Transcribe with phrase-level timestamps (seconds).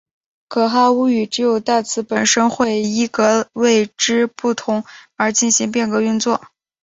[0.47, 4.83] 噶哈巫语只有代词本身会依格位之不同
[5.15, 6.41] 而进行变格运作。